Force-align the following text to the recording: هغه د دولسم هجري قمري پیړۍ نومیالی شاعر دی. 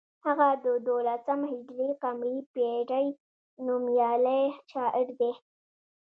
هغه 0.25 0.47
د 0.63 0.65
دولسم 0.87 1.39
هجري 1.51 1.89
قمري 2.03 2.37
پیړۍ 2.53 3.07
نومیالی 3.65 4.43
شاعر 4.71 5.07
دی. 5.19 5.31